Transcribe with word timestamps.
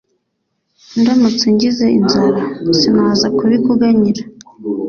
ndamutse 0.99 1.45
ngize 1.53 1.85
inzara, 1.97 2.41
sinaza 2.79 3.27
kubikuganyira 3.37 4.23